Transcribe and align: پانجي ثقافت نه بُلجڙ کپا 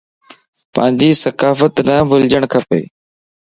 پانجي 0.73 1.11
ثقافت 1.23 1.73
نه 1.87 1.95
بُلجڙ 2.09 2.43
کپا 2.51 2.77